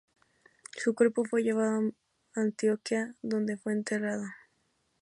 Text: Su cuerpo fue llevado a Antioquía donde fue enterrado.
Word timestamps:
Su 0.77 0.95
cuerpo 0.95 1.23
fue 1.25 1.43
llevado 1.43 1.91
a 2.35 2.41
Antioquía 2.41 3.13
donde 3.21 3.57
fue 3.57 3.73
enterrado. 3.73 4.23